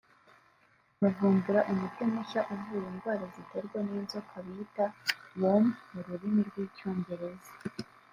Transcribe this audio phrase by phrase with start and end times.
[1.01, 4.85] bavumbura umuti mushya uvura indwara ziterwa n’inzoka bita
[5.41, 7.51] “worm” mu rurimi rw’Icyongereza